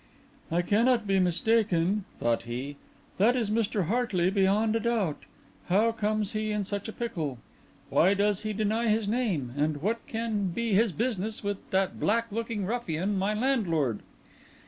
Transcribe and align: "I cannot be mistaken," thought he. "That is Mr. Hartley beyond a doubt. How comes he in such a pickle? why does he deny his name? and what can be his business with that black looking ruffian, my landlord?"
"I 0.49 0.63
cannot 0.63 1.05
be 1.05 1.19
mistaken," 1.19 2.05
thought 2.19 2.41
he. 2.41 2.77
"That 3.19 3.35
is 3.35 3.51
Mr. 3.51 3.85
Hartley 3.85 4.31
beyond 4.31 4.75
a 4.75 4.79
doubt. 4.79 5.17
How 5.67 5.91
comes 5.91 6.33
he 6.33 6.51
in 6.51 6.65
such 6.65 6.87
a 6.87 6.91
pickle? 6.91 7.37
why 7.91 8.15
does 8.15 8.41
he 8.41 8.51
deny 8.51 8.87
his 8.87 9.07
name? 9.07 9.53
and 9.55 9.77
what 9.83 10.03
can 10.07 10.47
be 10.47 10.73
his 10.73 10.91
business 10.91 11.43
with 11.43 11.69
that 11.69 11.99
black 11.99 12.31
looking 12.31 12.65
ruffian, 12.65 13.15
my 13.19 13.35
landlord?" 13.35 13.99